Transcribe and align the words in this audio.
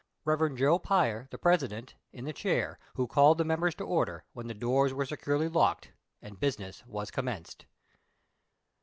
Eev. 0.25 0.55
Joe 0.57 0.79
Pier, 0.79 1.27
the 1.29 1.37
President, 1.37 1.93
in 2.11 2.25
the 2.25 2.33
chair, 2.33 2.79
who 2.95 3.05
called 3.05 3.37
the 3.37 3.45
members 3.45 3.75
to 3.75 3.83
order, 3.83 4.23
when 4.33 4.47
the 4.47 4.55
doors 4.55 4.95
were 4.95 5.05
securely 5.05 5.47
locked, 5.47 5.91
and 6.23 6.39
business 6.39 6.83
was 6.87 7.11
commenced. 7.11 7.65